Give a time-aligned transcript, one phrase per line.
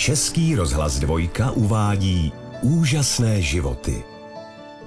[0.00, 4.04] Český rozhlas dvojka uvádí úžasné životy.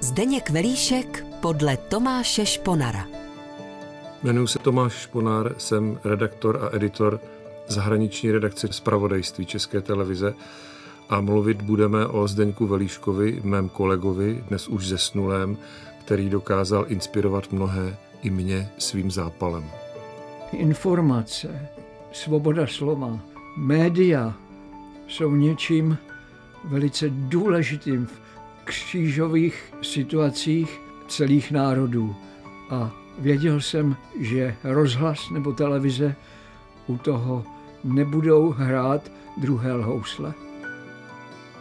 [0.00, 3.06] Zdeněk Velíšek podle Tomáše Šponara.
[4.22, 7.20] Jmenuji se Tomáš Šponár, jsem redaktor a editor
[7.66, 10.34] zahraniční redakce zpravodajství České televize
[11.08, 15.56] a mluvit budeme o Zdeňku Velíškovi, mém kolegovi, dnes už zesnulém,
[16.04, 19.64] který dokázal inspirovat mnohé i mě svým zápalem.
[20.52, 21.68] Informace,
[22.12, 23.20] svoboda slova,
[23.56, 24.34] média
[25.06, 25.98] jsou něčím
[26.64, 28.20] velice důležitým v
[28.64, 32.16] křížových situacích celých národů.
[32.70, 36.16] A věděl jsem, že rozhlas nebo televize
[36.86, 37.44] u toho
[37.84, 40.34] nebudou hrát druhé lhousle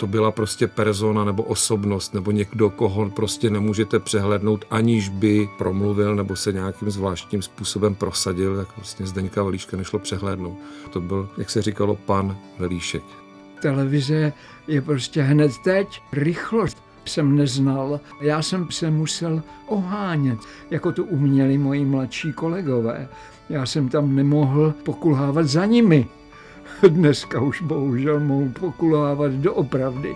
[0.03, 6.15] to byla prostě persona nebo osobnost nebo někdo, koho prostě nemůžete přehlednout, aniž by promluvil
[6.15, 10.57] nebo se nějakým zvláštním způsobem prosadil, tak vlastně Zdeňka Velíška nešlo přehlédnout.
[10.89, 13.22] To byl, jak se říkalo, pan Velíšek.
[13.63, 14.33] Televize
[14.67, 16.01] je prostě hned teď.
[16.13, 17.99] Rychlost jsem neznal.
[18.21, 20.39] Já jsem se musel ohánět,
[20.71, 23.07] jako to uměli moji mladší kolegové.
[23.49, 26.07] Já jsem tam nemohl pokulhávat za nimi.
[26.87, 30.15] Dneska už bohužel mohu pokulávat doopravdy.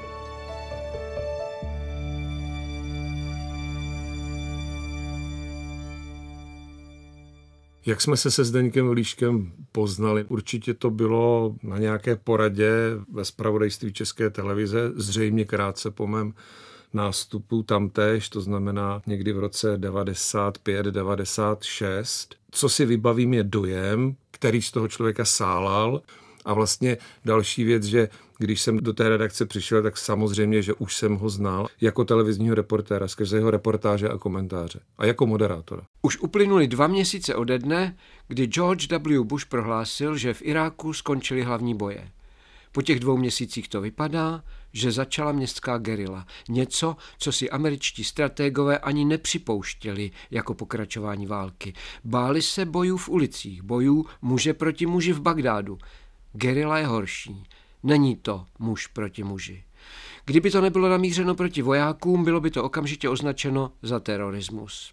[7.88, 10.24] Jak jsme se se Zdeňkem Líškem poznali?
[10.24, 12.72] Určitě to bylo na nějaké poradě
[13.12, 16.34] ve spravodajství České televize, zřejmě krátce po mém
[16.94, 22.28] nástupu tamtéž, to znamená někdy v roce 95-96.
[22.52, 26.02] Co si vybavím je dojem, který z toho člověka sálal.
[26.46, 30.96] A vlastně další věc, že když jsem do té redakce přišel, tak samozřejmě, že už
[30.96, 35.84] jsem ho znal jako televizního reportéra, skrze jeho reportáže a komentáře a jako moderátora.
[36.02, 39.24] Už uplynuli dva měsíce ode dne, kdy George W.
[39.24, 42.12] Bush prohlásil, že v Iráku skončily hlavní boje.
[42.72, 44.44] Po těch dvou měsících to vypadá,
[44.74, 46.26] že začala městská gerila.
[46.50, 51.74] Něco, co si američtí strategové ani nepřipouštěli jako pokračování války.
[52.04, 55.78] Báli se bojů v ulicích, bojů muže proti muži v Bagdádu.
[56.34, 57.44] Gerila je horší.
[57.88, 59.64] Není to muž proti muži.
[60.26, 64.92] Kdyby to nebylo namířeno proti vojákům, bylo by to okamžitě označeno za terorismus.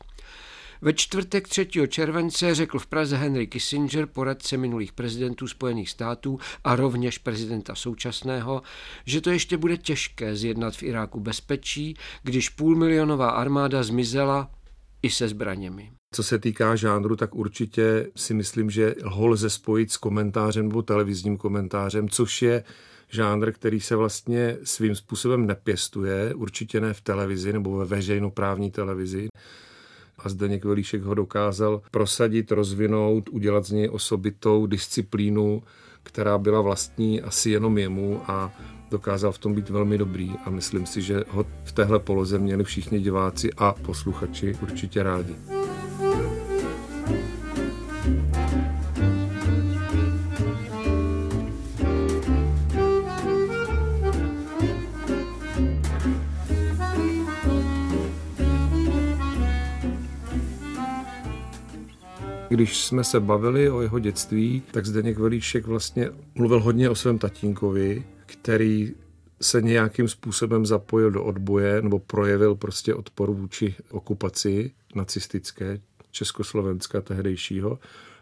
[0.81, 1.69] Ve čtvrtek 3.
[1.89, 8.63] července řekl v Praze Henry Kissinger, poradce minulých prezidentů Spojených států a rovněž prezidenta současného,
[9.07, 14.51] že to ještě bude těžké zjednat v Iráku bezpečí, když půlmilionová armáda zmizela
[15.03, 15.93] i se zbraněmi.
[16.15, 20.83] Co se týká žánru, tak určitě si myslím, že ho lze spojit s komentářem nebo
[20.83, 22.65] televizním komentářem, což je
[23.09, 29.29] žánr, který se vlastně svým způsobem nepěstuje, určitě ne v televizi nebo ve veřejnoprávní televizi.
[30.19, 35.63] A Zdeněk Velíšek ho dokázal prosadit, rozvinout, udělat z něj osobitou disciplínu,
[36.03, 38.53] která byla vlastní asi jenom jemu a
[38.91, 42.65] dokázal v tom být velmi dobrý a myslím si, že ho v téhle poloze měli
[42.65, 45.64] všichni diváci a posluchači určitě rádi.
[62.55, 67.19] Když jsme se bavili o jeho dětství, tak Zdeněk Velíšek vlastně mluvil hodně o svém
[67.19, 68.95] tatínkovi, který
[69.45, 77.79] se nějakým způsobem zapojil do odboje nebo projevil prostě odpor vůči okupaci nacistické Československa tehdejšího.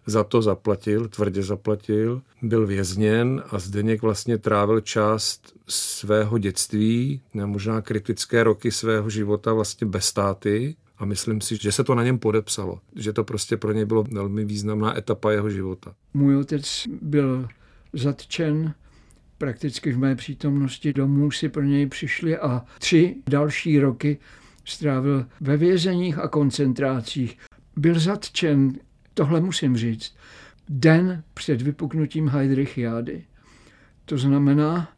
[0.06, 7.46] Za to zaplatil, tvrdě zaplatil, byl vězněn a Zdeněk vlastně trávil část svého dětství, ne
[7.46, 12.04] možná kritické roky svého života vlastně bez státy a myslím si, že se to na
[12.04, 15.94] něm podepsalo, že to prostě pro něj bylo velmi významná etapa jeho života.
[16.14, 17.48] Můj otec byl
[17.92, 18.74] zatčen
[19.42, 24.18] prakticky v mé přítomnosti domů si pro něj přišli a tři další roky
[24.64, 27.38] strávil ve vězeních a koncentrácích.
[27.76, 28.72] Byl zatčen,
[29.14, 30.14] tohle musím říct,
[30.68, 33.24] den před vypuknutím Heidrichiády.
[34.04, 34.92] To znamená,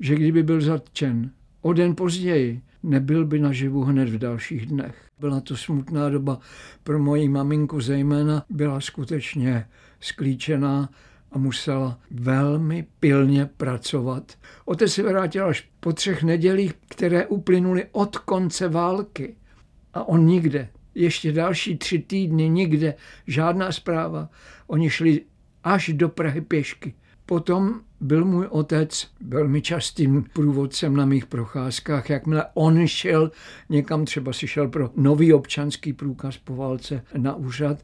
[0.00, 5.04] že kdyby byl zatčen o den později, nebyl by naživu hned v dalších dnech.
[5.20, 6.38] Byla to smutná doba
[6.82, 9.66] pro moji maminku zejména, byla skutečně
[10.00, 10.88] sklíčená
[11.32, 14.38] a musela velmi pilně pracovat.
[14.64, 19.36] Otec se vrátil až po třech nedělích, které uplynuly od konce války.
[19.94, 22.94] A on nikde, ještě další tři týdny nikde,
[23.26, 24.28] žádná zpráva.
[24.66, 25.20] Oni šli
[25.64, 26.94] až do Prahy pěšky.
[27.26, 32.10] Potom byl můj otec velmi častým průvodcem na mých procházkách.
[32.10, 33.30] Jakmile on šel
[33.68, 37.78] někam, třeba si šel pro nový občanský průkaz po válce na úřad,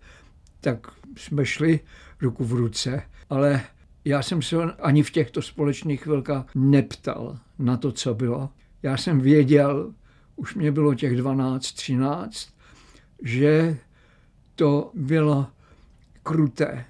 [0.60, 1.80] tak jsme šli
[2.20, 3.02] ruku v ruce.
[3.30, 3.62] Ale
[4.06, 8.50] Já jsem se ani v těchto společných chvilkách neptal na to, co bylo.
[8.82, 9.94] Já jsem věděl,
[10.36, 12.48] už mě bylo těch 12, 13,
[13.22, 13.78] že
[14.54, 15.46] to bylo
[16.22, 16.84] kruté.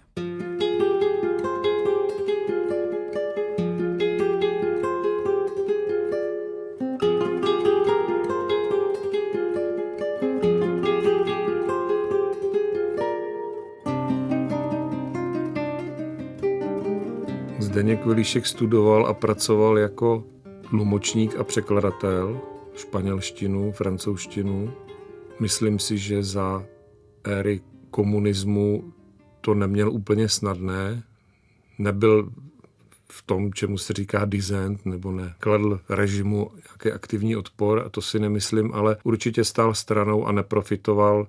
[17.77, 20.25] Zdeněk Vilíšek studoval a pracoval jako
[20.71, 22.41] tlumočník a překladatel
[22.77, 24.73] španělštinu, francouzštinu.
[25.41, 26.65] Myslím si, že za
[27.25, 28.93] éry komunismu
[29.41, 31.03] to neměl úplně snadné.
[31.79, 32.31] Nebyl
[33.11, 35.35] v tom, čemu se říká dizent, nebo ne.
[35.39, 41.27] Kladl režimu nějaký aktivní odpor, a to si nemyslím, ale určitě stál stranou a neprofitoval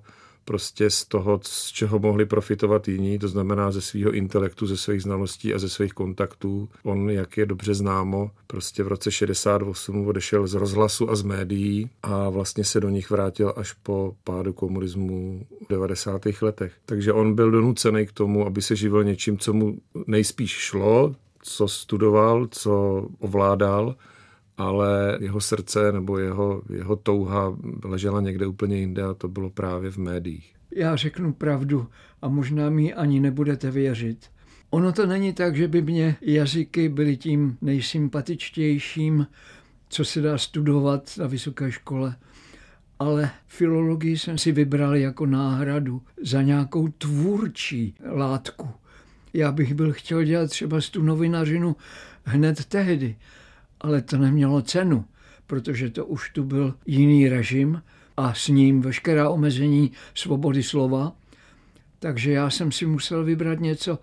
[0.48, 5.02] prostě z toho, z čeho mohli profitovat jiní, to znamená ze svého intelektu, ze svých
[5.02, 6.68] znalostí a ze svých kontaktů.
[6.82, 11.90] On, jak je dobře známo, prostě v roce 68 odešel z rozhlasu a z médií
[12.02, 16.22] a vlastně se do nich vrátil až po pádu komunismu v 90.
[16.42, 16.72] letech.
[16.86, 21.68] Takže on byl donucený k tomu, aby se živil něčím, co mu nejspíš šlo, co
[21.68, 23.94] studoval, co ovládal,
[24.58, 29.90] ale jeho srdce nebo jeho, jeho touha ležela někde úplně jinde a to bylo právě
[29.90, 30.54] v médiích.
[30.76, 31.86] Já řeknu pravdu
[32.22, 34.26] a možná mi ani nebudete věřit.
[34.70, 39.26] Ono to není tak, že by mě jazyky byly tím nejsympatičtějším,
[39.88, 42.16] co se dá studovat na vysoké škole,
[42.98, 48.68] ale filologii jsem si vybral jako náhradu za nějakou tvůrčí látku.
[49.32, 51.76] Já bych byl chtěl dělat třeba tu novinařinu
[52.24, 53.16] hned tehdy,
[53.80, 55.04] ale to nemělo cenu,
[55.46, 57.82] protože to už tu byl jiný režim
[58.16, 61.12] a s ním veškerá omezení svobody slova.
[61.98, 63.98] Takže já jsem si musel vybrat něco,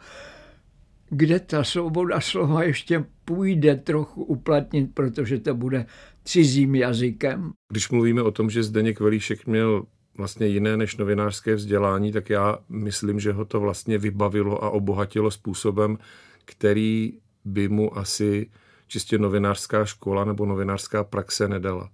[1.10, 5.86] kde ta svoboda slova ještě půjde trochu uplatnit, protože to bude
[6.24, 7.52] cizím jazykem.
[7.72, 9.86] Když mluvíme o tom, že Zdeněk Velíšek měl
[10.18, 15.32] vlastně jiné než novinářské vzdělání, tak já myslím, že ho to vlastně vybavilo a obohatilo
[15.32, 15.98] způsobem,
[16.46, 17.14] který
[17.46, 18.50] by mu asi
[18.88, 21.90] čistě novinářská škola nebo novinářská praxe nedala.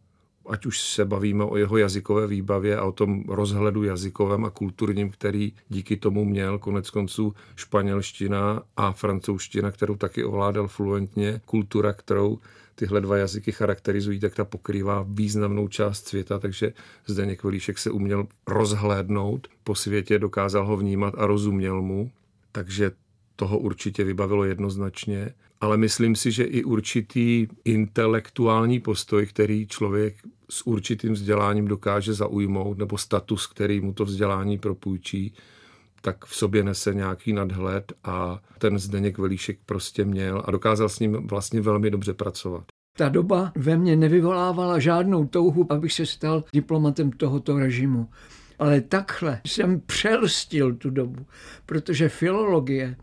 [0.49, 5.09] Ať už se bavíme o jeho jazykové výbavě a o tom rozhledu jazykovém a kulturním,
[5.09, 12.39] který díky tomu měl, konec konců španělština a francouzština, kterou taky ovládal fluentně, kultura, kterou
[12.75, 16.73] tyhle dva jazyky charakterizují, tak ta pokrývá významnou část světa, takže
[17.05, 22.11] Zdeněk Velíšek se uměl rozhlédnout po světě, dokázal ho vnímat a rozuměl mu,
[22.51, 22.91] takže
[23.35, 30.15] toho určitě vybavilo jednoznačně ale myslím si, že i určitý intelektuální postoj, který člověk
[30.49, 35.33] s určitým vzděláním dokáže zaujmout, nebo status, který mu to vzdělání propůjčí,
[36.01, 40.99] tak v sobě nese nějaký nadhled a ten Zdeněk Velíšek prostě měl a dokázal s
[40.99, 42.63] ním vlastně velmi dobře pracovat.
[42.97, 48.09] Ta doba ve mně nevyvolávala žádnou touhu, abych se stal diplomatem tohoto režimu.
[48.59, 51.25] Ale takhle jsem přelstil tu dobu,
[51.65, 52.95] protože filologie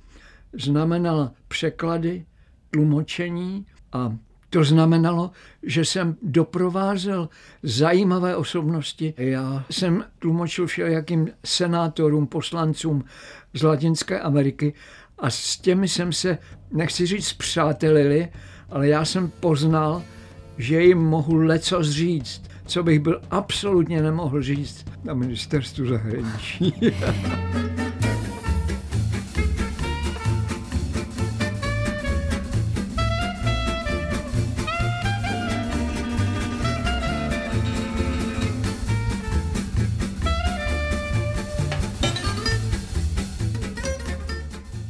[0.52, 2.25] znamenala překlady,
[2.70, 4.17] tlumočení a
[4.50, 5.31] to znamenalo,
[5.62, 7.29] že jsem doprovázel
[7.62, 9.15] zajímavé osobnosti.
[9.17, 13.05] Já jsem tlumočil všelijakým senátorům, poslancům
[13.55, 14.75] z Latinské Ameriky
[15.19, 16.38] a s těmi jsem se,
[16.70, 18.29] nechci říct přátelili,
[18.70, 20.03] ale já jsem poznal,
[20.58, 26.75] že jim mohu leco říct, co bych byl absolutně nemohl říct na ministerstvu zahraničí.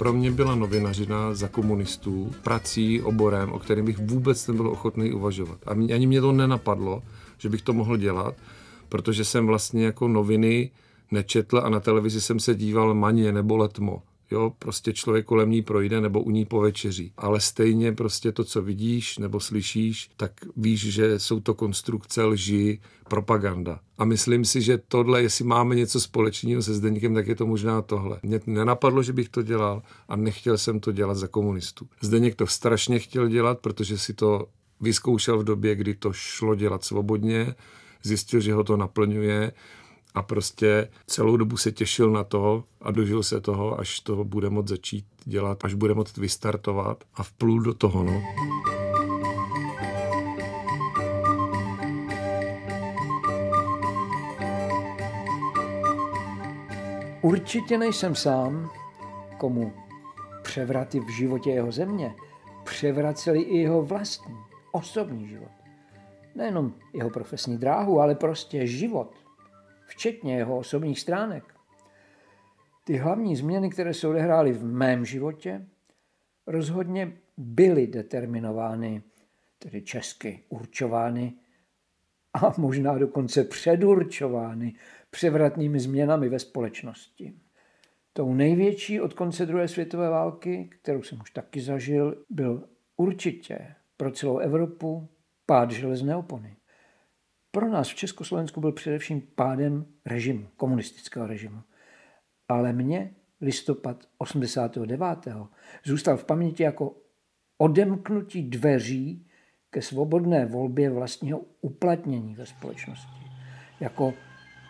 [0.09, 5.59] pro mě byla novinařina za komunistů prací, oborem, o kterém bych vůbec nebyl ochotný uvažovat.
[5.67, 7.03] A ani mě to nenapadlo,
[7.39, 8.35] že bych to mohl dělat,
[8.89, 10.71] protože jsem vlastně jako noviny
[11.11, 14.03] nečetl a na televizi jsem se díval maně nebo letmo.
[14.31, 17.13] Jo, prostě člověk kolem ní projde nebo u ní povečeří.
[17.17, 22.81] Ale stejně prostě to, co vidíš nebo slyšíš, tak víš, že jsou to konstrukce lži,
[23.09, 23.81] propaganda.
[23.99, 27.83] A myslím si, že tohle, jestli máme něco společného se Zdeníkem, tak je to možná
[27.83, 28.21] tohle.
[28.23, 31.89] Mě nenapadlo, že bych to dělal a nechtěl jsem to dělat za komunistů.
[32.01, 34.47] Zdeněk to strašně chtěl dělat, protože si to
[34.81, 37.55] vyzkoušel v době, kdy to šlo dělat svobodně,
[38.03, 39.53] zjistil, že ho to naplňuje
[40.15, 44.51] a prostě celou dobu se těšil na to a dožil se toho, až to bude
[44.51, 48.03] moct začít dělat, až bude moct vystartovat a vplul do toho.
[48.03, 48.23] No.
[57.23, 58.71] Určitě nejsem sám,
[59.39, 59.73] komu
[60.43, 62.15] převraty v životě jeho země
[62.65, 64.35] převraceli i jeho vlastní,
[64.73, 65.51] osobní život.
[66.35, 69.13] Nejenom jeho profesní dráhu, ale prostě život,
[69.89, 71.55] včetně jeho osobních stránek.
[72.85, 75.67] Ty hlavní změny, které se odehrály v mém životě,
[76.47, 79.03] rozhodně byly determinovány,
[79.59, 81.33] tedy česky určovány
[82.35, 84.75] a možná dokonce předurčovány
[85.11, 87.35] převratnými změnami ve společnosti.
[88.13, 94.11] Tou největší od konce druhé světové války, kterou jsem už taky zažil, byl určitě pro
[94.11, 95.09] celou Evropu
[95.47, 96.58] pád železné opony.
[97.59, 101.63] Pro nás v Československu byl především pádem režimu, komunistického režimu.
[102.49, 105.29] Ale mě listopad 89.
[105.85, 106.97] zůstal v paměti jako
[107.59, 109.27] odemknutí dveří
[109.71, 113.27] ke svobodné volbě vlastního uplatnění ve společnosti.
[113.81, 114.15] Jako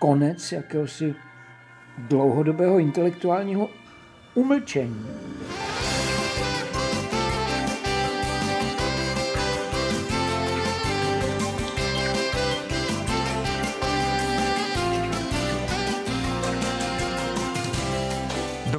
[0.00, 1.14] konec jakéhosi
[1.98, 3.70] dlouhodobého intelektuálního
[4.34, 5.06] umlčení.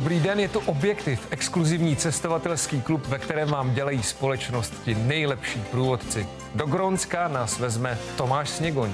[0.10, 5.60] Dobrý den, je to Objektiv, exkluzivní cestovatelský klub, ve kterém vám dělají společnost ti nejlepší
[5.72, 6.28] průvodci.
[6.56, 8.92] Do Grónska nás vezme Tomáš Sněgoň.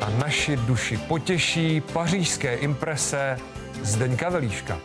[0.00, 3.38] A naši duši potěší pařížské imprese
[3.82, 4.80] Zdeňka Velíška.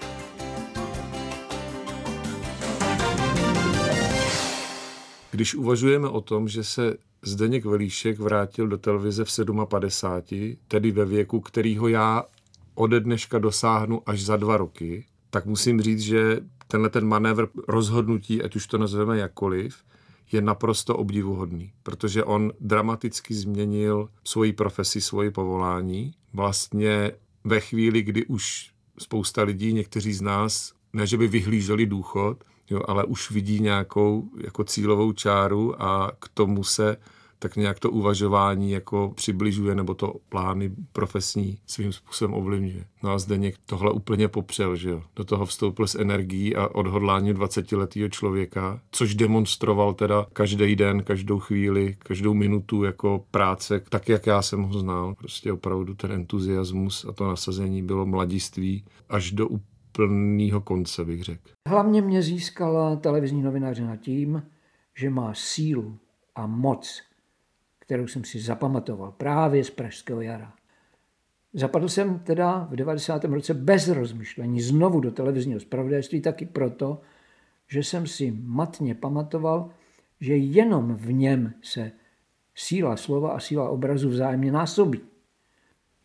[5.32, 9.32] Když uvažujeme o tom, že se Zdeněk Velíšek vrátil do televize v
[9.70, 12.24] 57, tedy ve věku, kterýho já
[12.80, 18.44] ode dneška dosáhnu až za dva roky, tak musím říct, že tenhle ten manévr rozhodnutí,
[18.44, 19.78] ať už to nazveme jakkoliv,
[20.32, 26.14] je naprosto obdivuhodný, protože on dramaticky změnil svoji profesi, svoji povolání.
[26.34, 27.12] Vlastně
[27.44, 32.82] ve chvíli, kdy už spousta lidí, někteří z nás, ne že by vyhlíželi důchod, jo,
[32.88, 36.98] ale už vidí nějakou jako cílovou čáru a k tomu se
[37.40, 42.86] tak nějak to uvažování jako přibližuje nebo to plány profesní svým způsobem ovlivňuje.
[43.04, 45.04] No a Zdeněk tohle úplně popřel, že jo.
[45.16, 51.40] Do toho vstoupil s energií a odhodláním 20-letého člověka, což demonstroval teda každý den, každou
[51.40, 55.16] chvíli, každou minutu jako práce, tak jak já jsem ho znal.
[55.16, 61.50] Prostě opravdu ten entuziasmus a to nasazení bylo mladiství až do úplného konce, bych řekl.
[61.68, 64.44] Hlavně mě získala televizní novinářina tím,
[64.98, 65.98] že má sílu
[66.36, 67.02] a moc
[67.90, 70.54] kterou jsem si zapamatoval právě z Pražského jara.
[71.54, 73.24] Zapadl jsem teda v 90.
[73.24, 77.02] roce bez rozmyšlení znovu do televizního zpravodajství taky proto,
[77.68, 79.70] že jsem si matně pamatoval,
[80.22, 81.92] že jenom v něm se
[82.56, 85.02] síla slova a síla obrazu vzájemně násobí.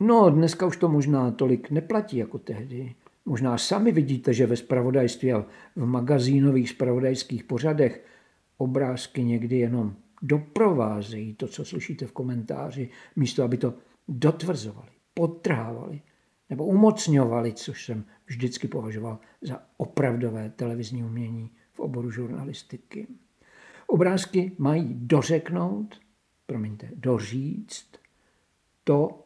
[0.01, 2.95] No, dneska už to možná tolik neplatí jako tehdy.
[3.25, 8.05] Možná sami vidíte, že ve spravodajství a v magazínových spravodajských pořadech
[8.59, 13.75] obrázky někdy jenom doprovázejí to, co slyšíte v komentáři, místo aby to
[14.09, 16.03] dotvrzovali, podtrhávali
[16.51, 23.07] nebo umocňovali, což jsem vždycky považoval za opravdové televizní umění v oboru žurnalistiky.
[23.87, 26.01] Obrázky mají dořeknout,
[26.47, 27.99] promiňte, doříct
[28.85, 29.21] to,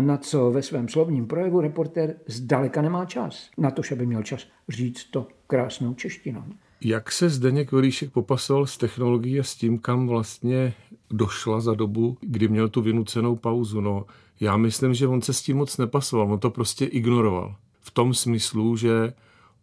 [0.00, 3.50] na co ve svém slovním projevu reportér zdaleka nemá čas.
[3.58, 6.44] Na to, aby měl čas říct to krásnou češtinou.
[6.80, 10.74] Jak se Zdeněk Velíšek popasoval s technologií a s tím, kam vlastně
[11.10, 13.80] došla za dobu, kdy měl tu vynucenou pauzu?
[13.80, 14.06] No,
[14.40, 17.56] já myslím, že on se s tím moc nepasoval, on to prostě ignoroval.
[17.80, 19.12] V tom smyslu, že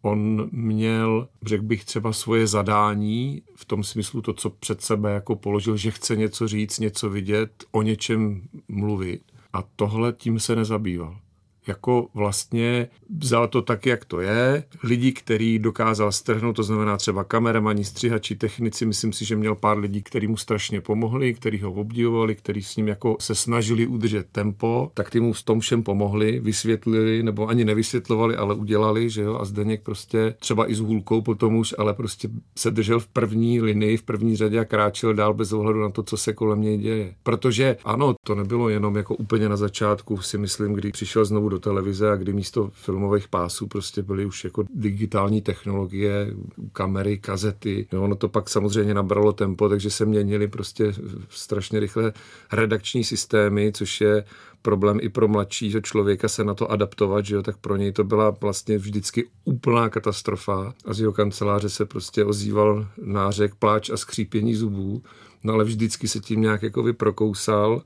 [0.01, 5.35] on měl, řekl bych, třeba svoje zadání, v tom smyslu to, co před sebe jako
[5.35, 9.21] položil, že chce něco říct, něco vidět, o něčem mluvit.
[9.53, 11.17] A tohle tím se nezabýval
[11.67, 14.63] jako vlastně vzal to tak, jak to je.
[14.83, 19.77] Lidi, který dokázal strhnout, to znamená třeba kameramani, střihači, technici, myslím si, že měl pár
[19.77, 24.27] lidí, kteří mu strašně pomohli, kteří ho obdivovali, kteří s ním jako se snažili udržet
[24.31, 29.21] tempo, tak ty mu v tom všem pomohli, vysvětlili, nebo ani nevysvětlovali, ale udělali, že
[29.21, 33.07] jo, a Zdeněk prostě třeba i s hůlkou potom už, ale prostě se držel v
[33.07, 36.61] první linii, v první řadě a kráčel dál bez ohledu na to, co se kolem
[36.61, 37.13] něj děje.
[37.23, 42.11] Protože ano, to nebylo jenom jako úplně na začátku, si myslím, kdy přišel znovu televize
[42.11, 46.33] a kdy místo filmových pásů prostě byly už jako digitální technologie,
[46.73, 47.87] kamery, kazety.
[47.93, 50.93] No, ono to pak samozřejmě nabralo tempo, takže se měnily prostě
[51.29, 52.13] strašně rychle
[52.51, 54.23] redakční systémy, což je
[54.61, 58.03] problém i pro mladšího člověka se na to adaptovat, že jo, tak pro něj to
[58.03, 63.97] byla vlastně vždycky úplná katastrofa a z jeho kanceláře se prostě ozýval nářek, pláč a
[63.97, 65.03] skřípění zubů,
[65.43, 67.81] no ale vždycky se tím nějak jako vyprokousal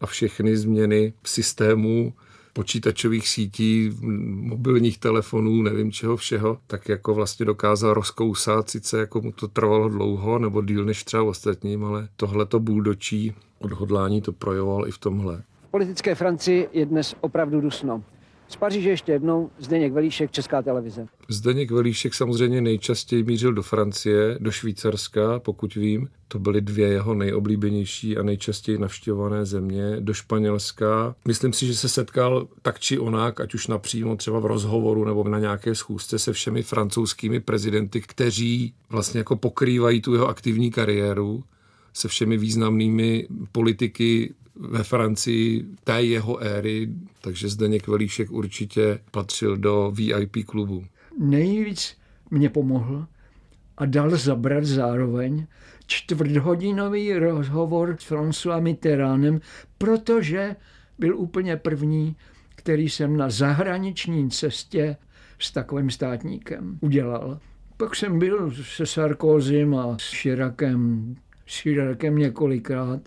[0.00, 2.12] a všechny změny systému
[2.54, 3.90] počítačových sítí,
[4.30, 9.88] mobilních telefonů, nevím čeho všeho, tak jako vlastně dokázal rozkousat, sice jako mu to trvalo
[9.88, 14.98] dlouho, nebo díl než třeba ostatním, ale tohle to buldočí odhodlání to projevoval i v
[14.98, 15.42] tomhle.
[15.68, 18.02] V politické Francii je dnes opravdu dusno.
[18.48, 21.06] Z Paříže ještě jednou Zdeněk Velíšek, Česká televize.
[21.28, 26.08] Zdeněk Velíšek samozřejmě nejčastěji mířil do Francie, do Švýcarska, pokud vím.
[26.28, 29.96] To byly dvě jeho nejoblíbenější a nejčastěji navštěvované země.
[30.00, 31.14] Do Španělska.
[31.28, 35.28] Myslím si, že se setkal tak či onak, ať už napřímo třeba v rozhovoru nebo
[35.28, 41.44] na nějaké schůzce se všemi francouzskými prezidenty, kteří vlastně jako pokrývají tu jeho aktivní kariéru
[41.94, 46.88] se všemi významnými politiky ve Francii té jeho éry,
[47.20, 50.84] takže Zdeněk Velíšek určitě patřil do VIP klubu.
[51.18, 51.96] Nejvíc
[52.30, 53.06] mě pomohl
[53.76, 55.46] a dal zabrat zároveň
[55.86, 59.40] čtvrthodinový rozhovor s François Mitterrandem,
[59.78, 60.56] protože
[60.98, 62.16] byl úplně první,
[62.54, 64.96] který jsem na zahraniční cestě
[65.38, 67.40] s takovým státníkem udělal.
[67.76, 71.14] Pak jsem byl se Sarkozym a s Širakem,
[71.46, 73.00] s Širakem několikrát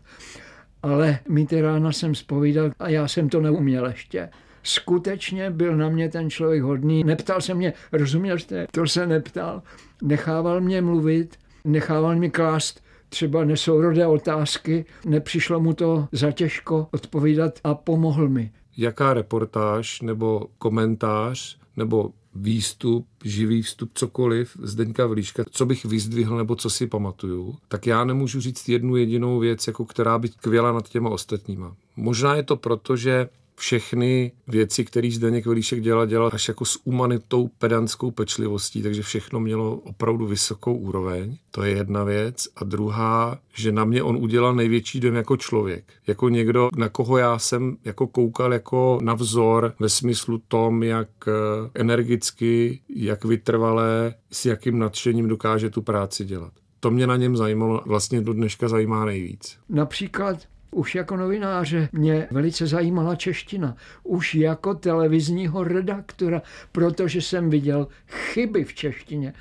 [0.84, 4.30] ale Mitterána jsem spovídal a já jsem to neuměl ještě.
[4.64, 7.04] Skutečně byl na mě ten člověk hodný.
[7.04, 8.68] Neptal se mě, rozuměl jste?
[8.72, 9.62] To se neptal.
[10.02, 17.60] Nechával mě mluvit, nechával mě klást třeba nesourodé otázky, nepřišlo mu to za těžko odpovídat
[17.64, 18.52] a pomohl mi.
[18.78, 26.56] Jaká reportáž nebo komentář nebo výstup, živý vstup, cokoliv Zdeňka Vlíška, co bych vyzdvihl nebo
[26.56, 30.90] co si pamatuju, tak já nemůžu říct jednu jedinou věc, jako která by kvěla nad
[30.90, 31.76] těma ostatníma.
[31.96, 33.30] Možná je to proto, že
[33.60, 39.40] všechny věci, které Zdeněk Velíšek dělal, dělal až jako s umanitou pedantskou pečlivostí, takže všechno
[39.40, 41.38] mělo opravdu vysokou úroveň.
[41.52, 42.48] To je jedna věc.
[42.56, 45.94] A druhá, že na mě on udělal největší dojem jako člověk.
[46.08, 51.10] Jako někdo, na koho já jsem jako koukal jako na vzor ve smyslu tom, jak
[51.28, 51.32] eh,
[51.74, 56.54] energicky, jak vytrvalé, s jakým nadšením dokáže tu práci dělat.
[56.80, 59.58] To mě na něm zajímalo, vlastně do dneška zajímá nejvíc.
[59.70, 60.38] Například
[60.72, 63.76] už jako novináře mě velice zajímala čeština.
[64.04, 69.34] Už jako televizního redaktora, protože jsem viděl chyby v češtině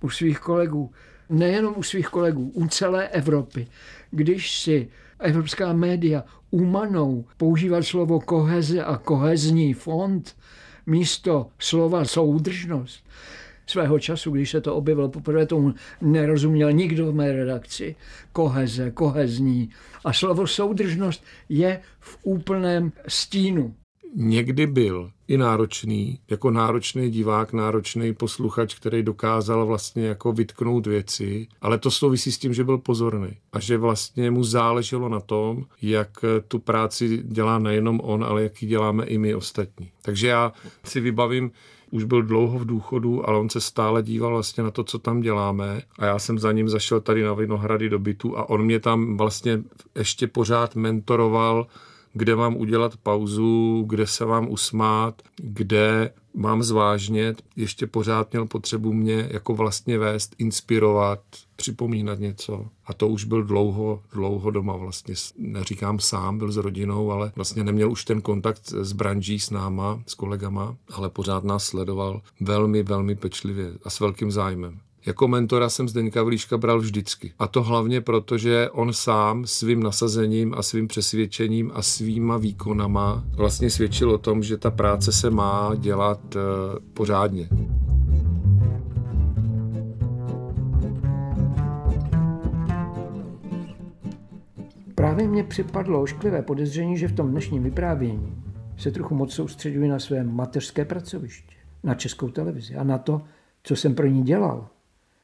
[0.00, 0.90] u svých kolegů.
[1.30, 3.66] Nejenom u svých kolegů, u celé Evropy.
[4.10, 10.36] Když si evropská média umanou používat slovo koheze a kohezní fond
[10.86, 13.04] místo slova soudržnost,
[13.70, 17.96] svého času, když se to objevilo poprvé, tomu nerozuměl nikdo v mé redakci.
[18.32, 19.70] Koheze, kohezní.
[20.04, 23.74] A slovo soudržnost je v úplném stínu.
[24.14, 31.46] Někdy byl i náročný, jako náročný divák, náročný posluchač, který dokázal vlastně jako vytknout věci,
[31.60, 35.64] ale to souvisí s tím, že byl pozorný a že vlastně mu záleželo na tom,
[35.82, 39.90] jak tu práci dělá nejenom on, ale jak ji děláme i my ostatní.
[40.02, 40.52] Takže já
[40.84, 41.50] si vybavím
[41.90, 45.20] už byl dlouho v důchodu, ale on se stále díval vlastně na to, co tam
[45.20, 45.82] děláme.
[45.98, 49.16] A já jsem za ním zašel tady na Vinohrady do bytu a on mě tam
[49.16, 49.62] vlastně
[49.94, 51.66] ještě pořád mentoroval,
[52.12, 58.92] kde mám udělat pauzu, kde se mám usmát, kde mám zvážnět, ještě pořád měl potřebu
[58.92, 61.20] mě jako vlastně vést, inspirovat,
[61.56, 62.66] připomínat něco.
[62.86, 65.14] A to už byl dlouho, dlouho doma vlastně.
[65.38, 70.02] Neříkám sám, byl s rodinou, ale vlastně neměl už ten kontakt s branží, s náma,
[70.06, 74.80] s kolegama, ale pořád nás sledoval velmi, velmi pečlivě a s velkým zájmem.
[75.08, 77.32] Jako mentora jsem Zdeňka Vlíška bral vždycky.
[77.38, 83.24] A to hlavně proto, že on sám svým nasazením a svým přesvědčením a svýma výkonama
[83.36, 86.42] vlastně svědčil o tom, že ta práce se má dělat uh,
[86.94, 87.48] pořádně.
[94.94, 98.42] Právě mě připadlo ošklivé podezření, že v tom dnešním vyprávění
[98.76, 103.22] se trochu moc soustředuji na své mateřské pracoviště, na českou televizi a na to,
[103.62, 104.68] co jsem pro ní dělal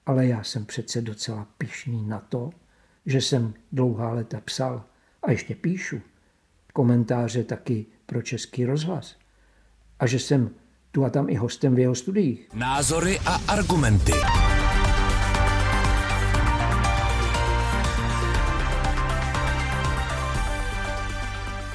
[0.06, 2.50] ale já jsem přece docela pišný na to,
[3.06, 4.84] že jsem dlouhá léta psal
[5.22, 6.00] a ještě píšu
[6.72, 9.16] komentáře taky pro Český rozhlas.
[9.98, 10.50] A že jsem
[10.90, 12.48] tu a tam i hostem v jeho studiích.
[12.54, 14.12] Názory a argumenty.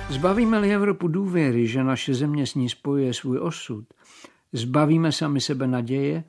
[0.10, 3.86] Zbavíme-li Evropu důvěry, že naše země s ní spojuje svůj osud,
[4.54, 6.24] zbavíme sami sebe naděje,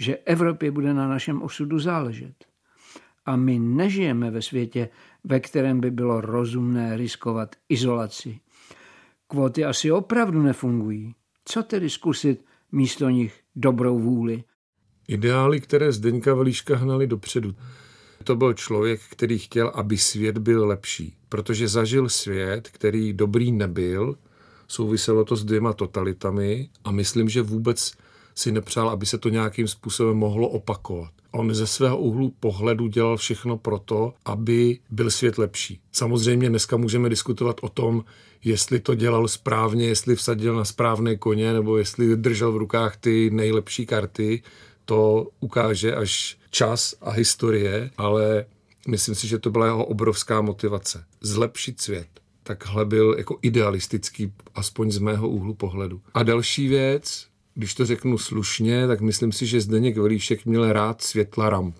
[0.00, 2.34] že Evropě bude na našem osudu záležet.
[3.26, 4.88] A my nežijeme ve světě,
[5.24, 8.40] ve kterém by bylo rozumné riskovat izolaci.
[9.28, 11.14] Kvóty asi opravdu nefungují.
[11.44, 14.44] Co tedy zkusit místo nich dobrou vůli?
[15.08, 17.54] Ideály, které Zdeňka Velíška hnali dopředu.
[18.24, 24.16] To byl člověk, který chtěl, aby svět byl lepší, protože zažil svět, který dobrý nebyl,
[24.68, 27.92] souviselo to s dvěma totalitami a myslím, že vůbec
[28.34, 31.10] si nepřál, aby se to nějakým způsobem mohlo opakovat.
[31.32, 35.80] On ze svého úhlu pohledu dělal všechno proto, aby byl svět lepší.
[35.92, 38.04] Samozřejmě dneska můžeme diskutovat o tom,
[38.44, 43.30] jestli to dělal správně, jestli vsadil na správné koně, nebo jestli držel v rukách ty
[43.30, 44.42] nejlepší karty.
[44.84, 48.44] To ukáže až čas a historie, ale
[48.88, 51.04] myslím si, že to byla jeho obrovská motivace.
[51.20, 52.08] Zlepšit svět.
[52.42, 56.00] Takhle byl jako idealistický, aspoň z mého úhlu pohledu.
[56.14, 57.26] A další věc,
[57.60, 61.76] když to řeknu slušně, tak myslím si, že Zdeněk Velíšek měl rád světla ramp.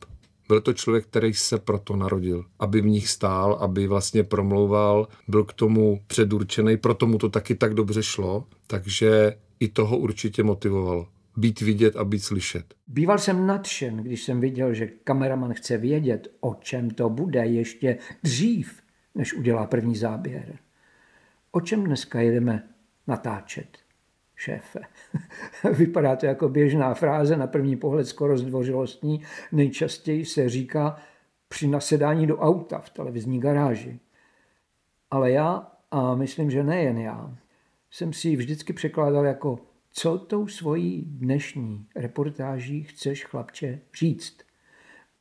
[0.49, 5.45] Byl to člověk, který se proto narodil, aby v nich stál, aby vlastně promlouval, byl
[5.45, 11.09] k tomu předurčený, proto mu to taky tak dobře šlo, takže i toho určitě motivovalo.
[11.37, 12.75] Být vidět a být slyšet.
[12.87, 17.99] Býval jsem nadšen, když jsem viděl, že kameraman chce vědět, o čem to bude ještě
[18.23, 18.83] dřív,
[19.14, 20.59] než udělá první záběr.
[21.51, 22.69] O čem dneska jedeme
[23.07, 23.80] natáčet?
[24.40, 24.81] Šéfe.
[25.72, 29.22] Vypadá to jako běžná fráze, na první pohled skoro zdvořilostní.
[29.53, 30.96] Nejčastěji se říká
[31.48, 34.00] při nasedání do auta v televizní garáži.
[35.11, 37.37] Ale já, a myslím, že nejen já,
[37.90, 39.59] jsem si ji vždycky překládal jako
[39.90, 44.38] co tou svojí dnešní reportáží chceš, chlapče, říct.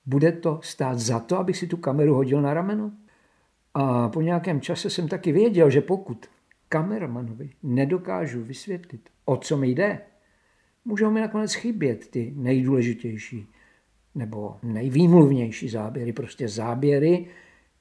[0.05, 2.91] Bude to stát za to, abych si tu kameru hodil na rameno?
[3.73, 6.25] A po nějakém čase jsem taky věděl, že pokud
[6.69, 9.99] kameramanovi nedokážu vysvětlit, o co mi jde,
[10.85, 13.47] můžou mi nakonec chybět ty nejdůležitější
[14.15, 17.25] nebo nejvýmluvnější záběry, prostě záběry,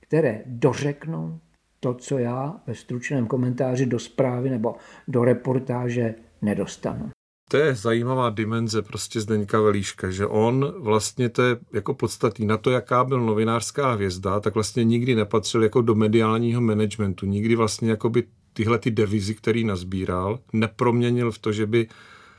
[0.00, 1.40] které dořeknou
[1.80, 4.76] to, co já ve stručném komentáři do zprávy nebo
[5.08, 7.10] do reportáže nedostanu.
[7.50, 12.46] To je zajímavá dimenze prostě Zdeňka Velíška, že on vlastně to je jako podstatný.
[12.46, 17.56] Na to, jaká byl novinářská hvězda, tak vlastně nikdy nepatřil jako do mediálního managementu, nikdy
[17.56, 18.22] vlastně jako by
[18.58, 21.88] tyhle ty devizy, který nazbíral, neproměnil v to, že by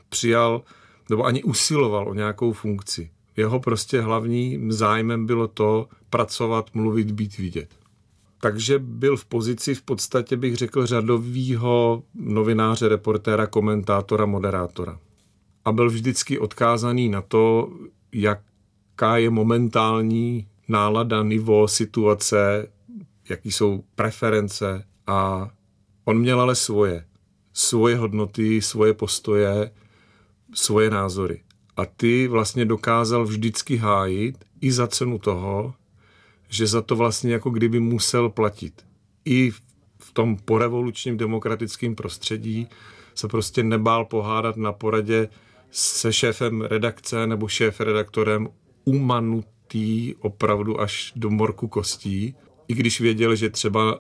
[0.10, 0.62] přijal
[1.10, 3.10] nebo ani usiloval o nějakou funkci.
[3.38, 7.69] Jeho prostě hlavním zájmem bylo to pracovat, mluvit, být vidět.
[8.41, 14.99] Takže byl v pozici v podstatě, bych řekl, řadovýho novináře, reportéra, komentátora, moderátora.
[15.65, 17.71] A byl vždycky odkázaný na to,
[18.12, 22.67] jaká je momentální nálada, nivo, situace,
[23.29, 25.49] jaký jsou preference a
[26.10, 27.06] On měl ale svoje.
[27.54, 29.72] Svoje hodnoty, svoje postoje,
[30.54, 31.41] svoje názory.
[31.78, 35.74] A ty vlastně dokázal vždycky hájit i za cenu toho,
[36.48, 38.86] že za to vlastně jako kdyby musel platit.
[39.26, 39.52] I
[39.98, 42.67] v tom porevolučním demokratickém prostředí
[43.15, 45.30] se prostě nebál pohádat na poradě
[45.72, 48.48] se šéfem redakce nebo šéf redaktorem
[48.86, 52.36] umanutý opravdu až do morku kostí,
[52.67, 54.00] i když věděl, že třeba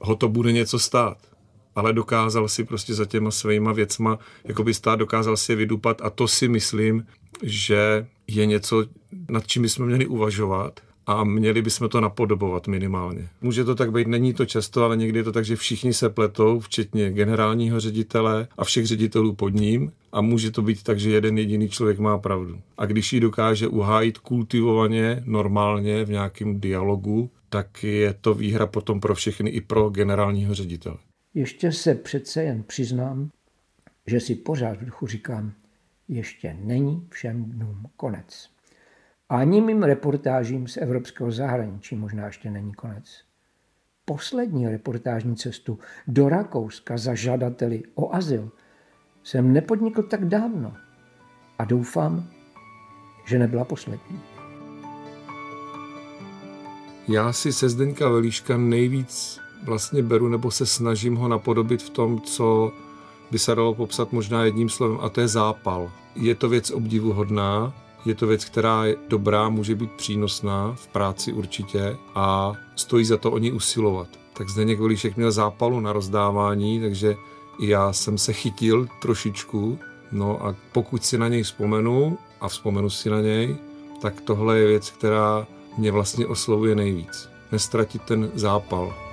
[0.00, 1.29] ho to bude něco stát
[1.74, 6.10] ale dokázal si prostě za těma svýma věcma jakoby stát, dokázal si je vydupat a
[6.10, 7.06] to si myslím,
[7.42, 8.84] že je něco,
[9.28, 13.28] nad čím bychom měli uvažovat a měli bychom to napodobovat minimálně.
[13.40, 16.08] Může to tak být, není to často, ale někdy je to tak, že všichni se
[16.08, 21.10] pletou, včetně generálního ředitele a všech ředitelů pod ním a může to být tak, že
[21.10, 22.60] jeden jediný člověk má pravdu.
[22.78, 29.00] A když ji dokáže uhájit kultivovaně, normálně v nějakém dialogu, tak je to výhra potom
[29.00, 30.96] pro všechny i pro generálního ředitele.
[31.34, 33.30] Ještě se přece jen přiznám,
[34.06, 35.52] že si pořád v duchu říkám,
[36.08, 38.50] ještě není všem dnům konec.
[39.28, 43.24] Ani mým reportážím z evropského zahraničí možná ještě není konec.
[44.04, 48.50] Poslední reportážní cestu do Rakouska za žadateli o azyl
[49.22, 50.76] jsem nepodnikl tak dávno
[51.58, 52.30] a doufám,
[53.26, 54.20] že nebyla poslední.
[57.08, 62.20] Já si se Zdeňka Velíška nejvíc vlastně beru nebo se snažím ho napodobit v tom,
[62.20, 62.72] co
[63.30, 65.90] by se dalo popsat možná jedním slovem, a to je zápal.
[66.14, 67.72] Je to věc obdivuhodná,
[68.04, 73.16] je to věc, která je dobrá, může být přínosná v práci určitě a stojí za
[73.16, 74.08] to o ní usilovat.
[74.32, 77.16] Tak Zdeněk Velíšek měl zápalu na rozdávání, takže
[77.60, 79.78] já jsem se chytil trošičku.
[80.12, 83.56] No a pokud si na něj vzpomenu, a vzpomenu si na něj,
[84.02, 85.46] tak tohle je věc, která
[85.78, 87.28] mě vlastně oslovuje nejvíc.
[87.52, 89.09] Nestratit ten zápal.